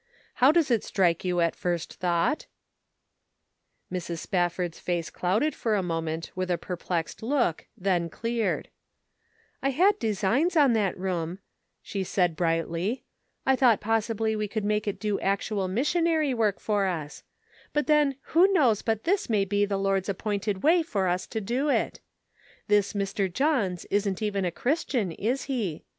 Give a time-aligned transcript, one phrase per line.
[0.41, 2.47] How does it strike you at first thought?"
[3.89, 4.23] 388 The Pocket Measure Mrs.
[4.23, 8.69] Spafford's face clouded for a moment with a perplexed look, then cleared:"
[9.61, 11.37] I had designs on that room,"
[11.83, 13.03] she said brightly;"
[13.45, 17.21] I thought possibly we could make it do actual missionary work for us;
[17.71, 21.07] but then who knows but this may be the Lord's ap poin ted way for
[21.07, 21.99] us to do it?
[22.67, 23.31] This Mr.
[23.31, 25.83] John's isn't even a Christian, is he